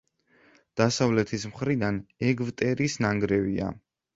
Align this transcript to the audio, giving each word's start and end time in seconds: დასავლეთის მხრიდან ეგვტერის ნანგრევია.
დასავლეთის 0.81 1.45
მხრიდან 1.51 1.99
ეგვტერის 2.31 2.99
ნანგრევია. 3.07 3.71